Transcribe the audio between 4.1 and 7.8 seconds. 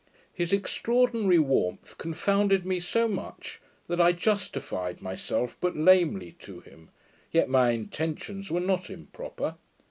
justified myself but lamely to him; yet my